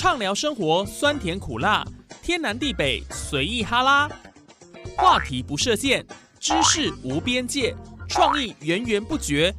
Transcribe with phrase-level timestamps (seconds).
[0.00, 1.84] 畅聊生活酸甜苦辣，
[2.22, 4.08] 天南地北随意哈拉，
[4.96, 6.02] 话题不设限，
[6.38, 7.76] 知识无边界，
[8.08, 9.54] 创意源源不绝，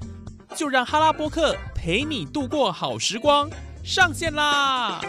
[0.55, 3.47] 就让哈拉播客陪你度过好时光，
[3.83, 4.99] 上线啦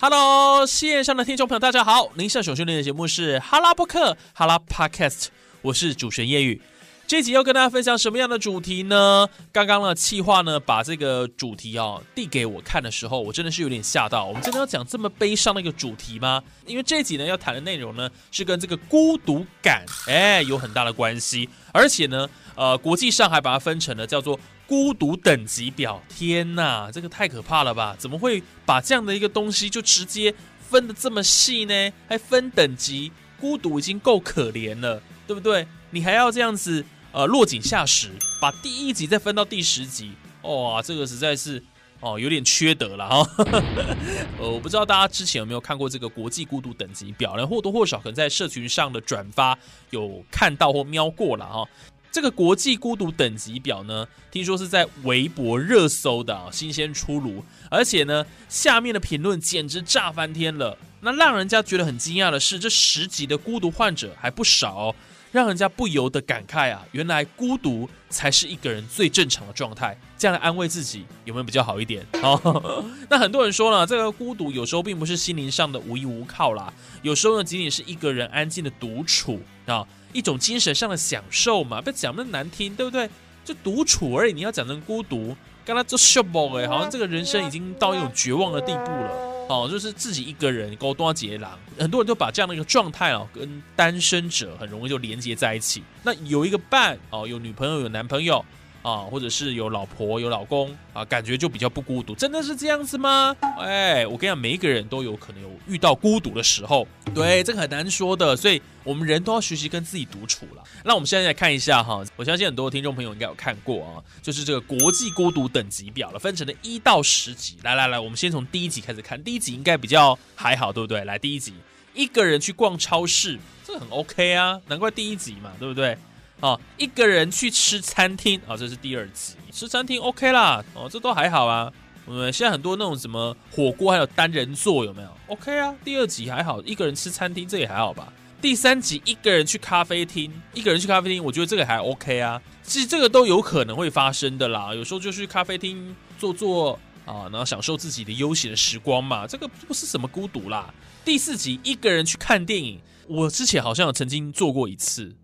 [0.00, 2.08] ！Hello，线上的听众朋友，大家好！
[2.14, 5.26] 您现在收听的节目是哈拉播客哈拉 Podcast，
[5.62, 6.60] 我是主持人叶宇。
[7.06, 9.28] 这集要跟大家分享什么样的主题呢？
[9.52, 14.24] 刚刚呢，企划呢把这个主题啊递给我看的时候，我真的是有点吓到。
[14.24, 16.42] 我们真的要讲这么悲伤的一个主题吗？
[16.66, 24.38] 因为这集呢要谈的内容呢是跟这个孤独感哎有很大的关系，而且呢，呃，国际上还把它分成了叫做。
[24.70, 27.96] 孤独等级表，天哪，这个太可怕了吧？
[27.98, 31.92] 怎么会把这样的一个东西就直接分的这么细呢？
[32.06, 33.10] 还分等级，
[33.40, 35.66] 孤独已经够可怜了，对不对？
[35.90, 41.62] 你还要这样子呃落井下石，把第一集再分到第十集，哇，这个实在是
[42.00, 43.30] 哦有点缺德了哈。
[44.38, 47.46] 呃，我不知道大家之前有没有看过这个国际孤独等级表呢？
[47.46, 49.58] 或多或少可能在社群上的转发
[49.90, 51.68] 有看到或瞄过了哈。
[52.12, 60.76] 这个国际孤独等级表呢，听说是在微博热搜的啊，新鲜出炉，而且呢，下面的评论简直炸翻天了。
[61.02, 64.94] 那让人家觉得很惊讶的是，这十级的孤独患者还不少，
[65.30, 69.96] 让人家不由得感慨啊，原来孤独才是一个人最正常的状态。
[70.18, 72.04] 这样来安慰自己，有没有比较好一点？
[72.22, 76.72] 哦， 那很多人说了，这个孤独有时候并不是心灵上的无依无靠啦，
[77.02, 79.86] 有时候呢，仅仅是一个人安静的独处啊。
[80.12, 83.08] 一种精神上的享受嘛，不要讲那么难听，对不对？
[83.44, 89.10] 就独处而已，你要讲成孤独，刚才做 s h o p 哎，好像这个人生已经到一种绝望的地步了，
[89.48, 95.82] 哦，就是自己一个人勾多结狼，很多人都把这样的一个状态哦，跟单身者很容易就连接在一起。
[96.02, 98.44] 那有一个伴哦，有女朋友有男朋友。
[98.82, 103.36] 啊，或者是有老婆有老公啊，感觉就比较不孤独，真的是这样子吗？
[103.58, 110.62] 哎，我跟你讲，每一个人都有可能有遇到孤独的时候，对，这个很难说的，所以我们人都要学习跟自己独处了。
[110.84, 117.56] 那我们现在来看一下哈，我相信很多听众朋友应该有看过啊，就是这个国际孤独等级表了，分成了一到十级。
[117.62, 121.04] 来来来，我们先从第一集开始看，第一集应该比较还好，对不对？
[121.04, 121.52] 来，第一集，
[121.92, 125.98] 一个人去逛超市，这个很 OK 啊，难怪第一集嘛，对不对？
[126.40, 129.34] 哦，一个人去吃餐厅啊，这是第二集。
[129.52, 131.70] 吃餐厅 OK 啦，哦，这都还好啊。
[132.06, 135.74] 我们现在很多那种什么火锅，还有单人座，有没有？OK 啊。
[135.84, 138.12] 第二集还好，一个人吃餐厅这也还好吧。
[138.40, 142.40] 第三集一个人去咖啡厅，一个人去咖啡厅，我觉得这个还 OK 啊。
[142.62, 144.74] 其实这个都有可能会发生的啦。
[144.74, 146.72] 有时候就去咖啡厅坐坐
[147.04, 149.26] 啊，然后享受自己的悠闲的时光嘛。
[149.26, 150.72] 这个不是什么孤独啦。
[151.04, 155.14] 第四集一个人去看电影，我之前好像曾经做过一次。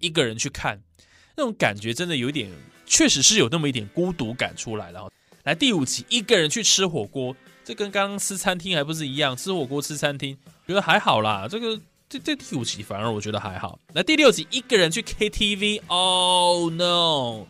[0.00, 0.80] 一个人去看，
[1.36, 2.50] 那种感觉真的有点，
[2.86, 5.10] 确实是有那么一点孤独感出来了。
[5.44, 9.36] 来第五集，一个人去吃火锅，这跟刚刚吃餐厅还不是一样？
[9.36, 10.36] 吃火锅吃餐厅，
[10.66, 11.46] 觉得还好啦。
[11.48, 13.78] 这个这这第五集反而我觉得还好。
[13.94, 17.46] 来第六集，一个人去 KTV，Oh no，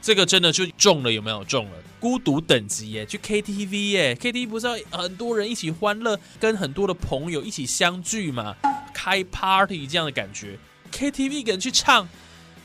[0.00, 1.72] 这个真的就中了，有没有中了？
[1.98, 8.56] 孤独等级耶，去 KTV 耶，KTV 不是要很多人一起欢乐，跟很多的朋友一起相聚嘛，
[8.92, 10.58] 开 party 这样的感觉。
[10.92, 12.08] KTV 一个人去唱，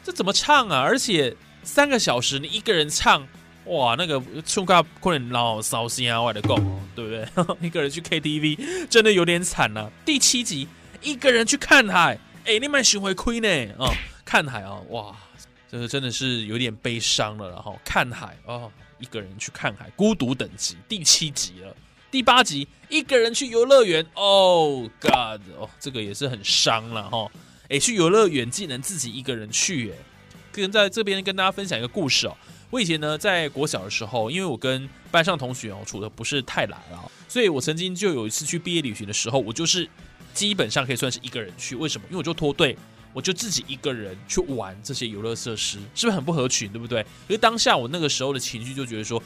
[0.04, 0.80] 这怎么唱啊？
[0.80, 3.28] 而且三个小时你一个人唱，
[3.66, 6.56] 哇，那个唱歌可能老烧心啊，我的够，
[6.96, 7.58] 对不对？
[7.68, 9.92] 一个人去 KTV 真的有点惨了。
[10.06, 10.68] 第七集
[11.02, 13.48] 一个人去看海，哎，你蛮巡回亏呢
[13.80, 13.92] 啊！
[14.24, 15.16] 看海啊，哇，
[15.72, 17.50] 这个真的是有点悲伤了。
[17.50, 21.76] 然后看海哦，一个人去看海，孤独等级第七集了。
[22.10, 27.30] 第八集一个人去游乐园，Oh God，哦，这个也是很伤了哈。
[27.70, 29.96] 哎，去游乐园竟然自己一个人去，哎，
[30.52, 32.38] 跟在这边跟大家分享一个故事哦。
[32.70, 39.90] 我以前呢，在国小的时候，因为我跟班上同学哦处的不是太来了，所以我曾经就有一次去毕业旅行的时候，我就是
[40.34, 41.76] 基本上可以算是一个人去。
[41.76, 42.06] 为什么？
[42.10, 42.78] 因为我就脱队，
[43.14, 46.70] 我就自己一个人去玩这些游乐设施，是不是很不合群？
[46.72, 47.00] 对不对？
[47.02, 49.22] 因为当下我那个时候的情绪就觉得说，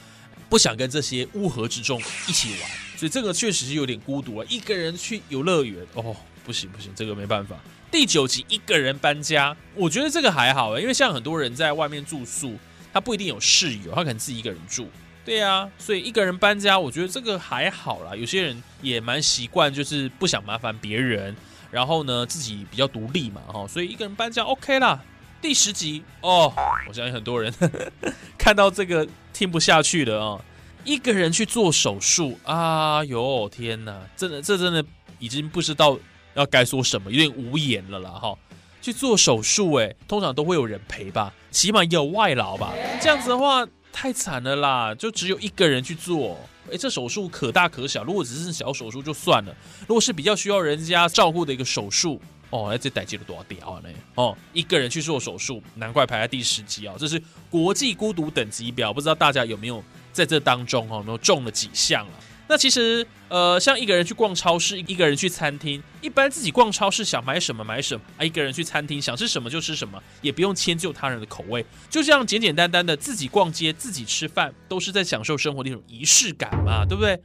[0.48, 4.46] 不想跟这些乌合之众一起玩，所以这个确实是有点孤独啊。
[4.50, 6.16] 一个人去游乐园，哦，
[6.46, 7.56] 不行不行，这个没办法。
[7.92, 12.58] 第九集一个人搬家，我觉得这个还好因为像很多人在外面住宿，
[12.94, 14.88] 他不一定有室友，他可能自己一个人住。
[15.26, 18.16] 对呀，所以一个人搬家，我觉得这个还好啦。
[18.16, 21.36] 有些人也蛮习惯，就是不想麻烦别人，
[21.70, 25.00] 然后呢自己比较独立嘛，哈，所以一个人搬家 OK 啦。
[25.42, 26.54] 第十集哦，
[26.88, 27.54] 我相信很多人
[28.38, 30.40] 看到这个听不下去的啊，
[30.86, 34.84] 一个人去做手术啊，哟天哪，真的这真的
[35.20, 36.00] 已经不知道。
[36.34, 38.38] 要该说什么，有点无言了啦哈。
[38.82, 42.74] 去做手术，哎，通常都会有人陪吧，起码也有外劳吧。
[43.00, 43.64] 这样子的话
[43.94, 46.36] 太惨了啦，就只有一个人去做，
[46.72, 48.04] 哎，这手术可大可小。
[48.04, 52.20] 如果只是小手术就算了，如果是比较需要人家照顾的一个手术，
[52.50, 53.90] 哦，那这代际了多少屌呢？
[54.16, 62.14] 哦，一个人去做手术，难怪排在第十级啊，这是国际孤独等级表，不知道大家有没有在这当中哦，有没有中了几项了？
[62.52, 77.18] 那其实，呃，像一个人去逛超市，一个人去餐厅，一般自己逛超市想买什么买什么啊，一个人去餐厅想吃什么就吃什么，也不用迁就他人的口味，就这样简简单单的自己逛街、自己吃饭，都是在享受生活的一种仪式感嘛，对不对？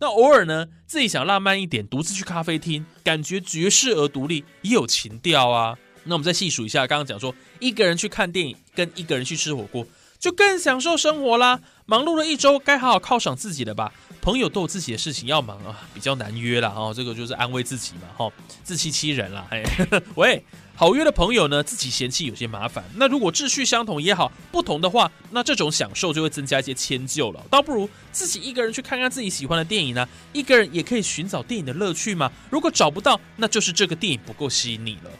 [0.00, 5.78] 那偶尔呢，自己想浪漫一点，独自去咖啡厅，感觉绝世而独立，也有情调啊。
[6.02, 9.86] 那我们再细数一下，刚刚讲说，一个人去看电影，跟一个人去吃火锅。
[10.24, 11.60] 就更享受生活啦！
[11.84, 13.92] 忙碌了一周，该好好犒赏自己了吧？
[14.22, 16.94] 朋友都有自己的事情要忙啊，比较难约了哦。
[16.96, 18.32] 这个就是安慰自己嘛，哈，
[18.62, 19.46] 自欺欺人啦。
[19.50, 19.62] 哎，
[20.16, 20.42] 喂，
[20.74, 22.82] 好约的朋友呢，自己嫌弃有些麻烦。
[22.94, 27.44] 那如果秩序相同也好，不同的话，那这种享受就会增加一些迁就了。
[27.50, 30.08] 倒不如自己一个人去看看自己喜欢的电影呢。
[30.32, 32.32] 一个人也可以寻找电影的乐趣嘛。
[32.48, 35.10] 如果找不到，那就是这个电影不够吸引你了。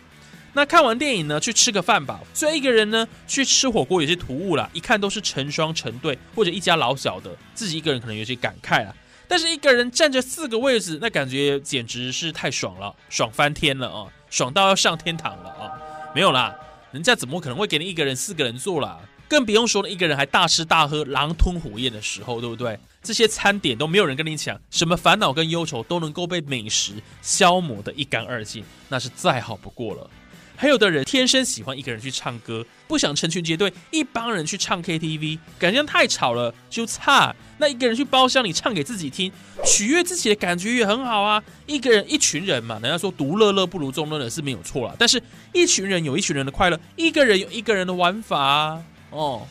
[0.57, 2.21] 那看完电影呢，去吃个饭吧。
[2.33, 8.95] 虽然一个人呢去吃火锅有些突兀啦，一看都是成双成对或者一家老小的，自己一个人可能有些感慨啦。
[9.27, 15.73] 但是一个人占着四个位置，那感觉简直是太爽了，爽翻天了啊，爽到要上天堂了啊！
[16.15, 16.55] 没有啦，
[16.93, 19.01] 人家怎么可能会给你一个人四个人坐啦？
[19.27, 22.79] 更不用说了，一个人还大吃大喝、狼吞虎咽的时候，对不对？
[23.03, 26.93] 这些餐点都没有人跟你抢，什么烦恼跟忧愁都能够被美食
[27.23, 30.09] 消磨得一干二净，那是再好不过了。
[30.57, 37.35] 还有的人天生喜欢一个人去唱歌，不想成群结队一帮人去唱 KTV，感觉太吵了就差。
[37.59, 39.31] 那一个人去包厢里唱给自己听，
[39.65, 41.43] 取悦自己的感觉也很好啊。
[41.67, 44.95] 一个人一群人嘛，人家说独乐乐不如众乐乐是没有错啦。
[44.99, 45.21] 但是
[45.53, 48.81] 一群人有一群人的快乐，一个人有一个人的玩法
[49.11, 49.47] 哦。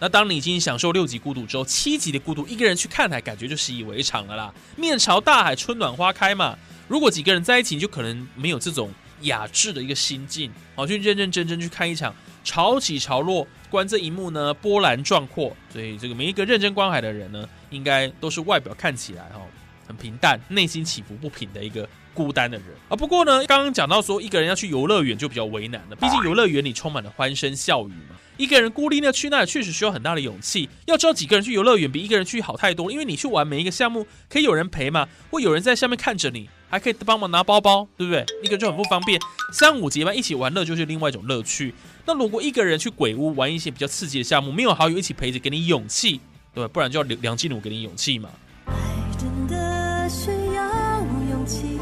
[0.00, 4.52] 那当你已经享受六级孤独之后，七级的孤独，一个人去看海，感觉就习以为常了啦。
[4.76, 6.58] 面朝大海，春暖花开嘛。
[6.88, 8.92] 如果几个人在一起，你就可能没有这种。
[9.24, 15.54] 雅致的一个心境，好去认认真真去看一场潮起潮落，观这一幕呢波澜壮阔。
[15.70, 19.40] 所以这个每一个认真观海的人呢，应该都是外表看起来哈
[19.86, 22.96] 很平淡，内心起伏不平的一个孤单的人啊。
[22.96, 28.16] 不过呢，刚刚讲到说一个人要去游乐园就比较为难了，毕竟游乐园里充满了欢声笑语嘛。
[28.36, 30.68] 一个人孤立呢去那里确实需要很大的勇气。
[30.86, 36.48] 要知道几个人去游乐园比一个人去好太多，因为你去玩每一个项目可以有人陪嘛，会有人在下面看着你。
[36.68, 38.26] 还可以帮忙拿包包，对不对？
[38.42, 39.20] 一个人就很不方便。
[39.52, 41.72] 三五结伴一起玩乐就是另外一种乐趣。
[42.04, 46.20] 那如果一个人去鬼屋玩一些比较刺激的项目，没有好友一起陪着，给你勇气，
[46.52, 46.70] 对吧？
[46.72, 48.28] 不然就要梁静茹给你勇气嘛。
[48.66, 48.74] 爱
[49.16, 51.78] 真的需要勇气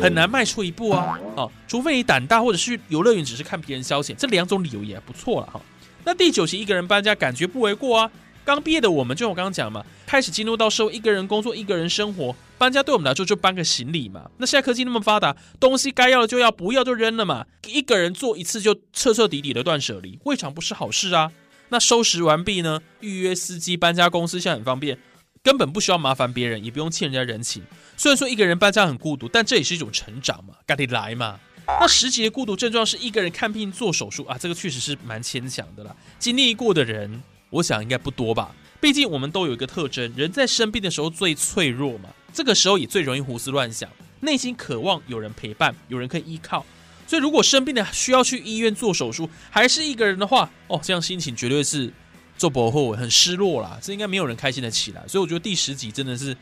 [0.00, 1.18] 很难迈出一步啊！
[1.36, 5.60] 哦，除非你胆大，或者是游乐园只是看别人消遣，这两种理由也不错了哈。
[6.04, 8.10] 那第九期一个人搬家，感觉不为过啊。
[8.44, 14.30] 刚毕业的我们，就我刚刚讲嘛，开始进入到社会，一个人工作，一个人生活，搬家对我们来说就搬个行李嘛。
[14.38, 17.44] 那现在科技那么发达，东西该要的就要，不要就扔了嘛。
[17.66, 21.30] 一个人做一次就彻彻底底的断舍离，未尝不是好事啊。
[21.68, 24.96] 那收拾完毕呢，预约司机，搬家公司现在很方便，
[25.42, 27.62] 根本不需要麻烦别人，也不用欠人家人情。
[27.98, 31.38] 虽然说一个人搬家很孤独，但这也是一种成长嘛，赶紧来嘛。
[31.66, 35.94] 那十级的孤独症状是一个人看病做手术啊，这个确实是蛮牵强的啦。
[36.18, 37.22] 经历过的人。
[37.50, 43.88] 我想应该不多吧，毕竟我们都有一个特征，人在生病的时候最脆弱嘛，这个时候也最容易胡思乱想，
[44.20, 46.62] 内心渴望有人陪伴，有人可以依靠。
[47.06, 51.90] 所以如果生病的需要去医院做手术，还是一个人的话，哦，这样心情绝对是
[52.36, 55.08] 做不后很失落啦，这应该没有人开心的起来。
[55.08, 56.36] 所以我觉得第十集真的是，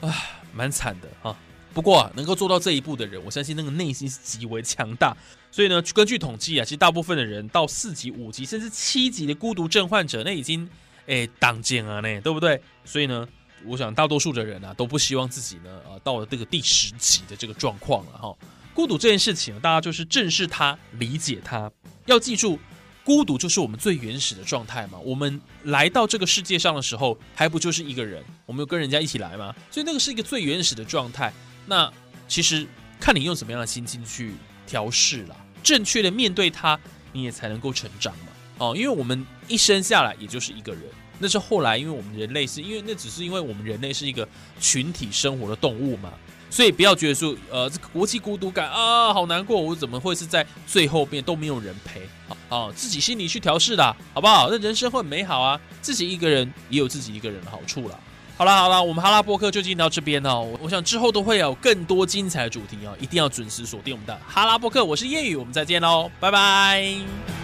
[0.00, 0.14] 啊，
[0.54, 1.36] 蛮惨的哈。
[1.74, 5.16] 不过啊，能够做到这一步的人，我相信那个内心是极为强大。
[5.50, 10.68] 所以呢，根据统计啊，其实大部分的人到四级、五级甚至七级的孤独症患者，那已经
[11.06, 12.60] 诶当肩了呢，对不对？
[12.84, 13.26] 所以呢，
[13.64, 18.36] 我想大多数的人啊，都不希望自己呢啊到了这个第十级的这个状况了哈。
[18.74, 21.70] 孤独这件事情，大家就是正视它、理解它。
[22.06, 22.58] 要记住，
[23.04, 24.98] 孤独就是我们最原始的状态嘛。
[25.00, 28.22] 我们来到这个世界上的时候，还不就是一个人？
[28.46, 29.54] 我们有跟人家一起来吗？
[29.70, 31.32] 所以那个是一个最原始的状态。
[31.66, 31.92] 那
[32.28, 32.66] 其实
[33.00, 34.32] 看你用什么样的心境去
[34.66, 36.78] 调试啦，正确的面对它，
[37.12, 38.26] 你也才能够成长嘛。
[38.58, 40.84] 哦，因为我们一生下来也就是一个人，
[41.18, 44.28] 那是后来因为我们人类是因为那只是因为我们人类是一个
[44.60, 46.12] 群体生活的动物嘛，
[46.52, 52.02] 所以不要觉得说呃这个国际孤独感啊好难过，我怎么会是在最后面都没有人陪？
[52.50, 54.48] 啊，自己心里去调试的好不好？
[54.50, 57.98] 那人生会很美好啊，自己一个人也有自己一个人的好处啦。
[58.36, 60.46] 好了好了，我们哈拉播客就进到这边哦。
[60.60, 64.84] 我想之后都会有更多精彩的主题哦，一定要准时锁定我们的哈拉播客。
[64.84, 67.41] 我是叶宇，我们再见喽，拜拜。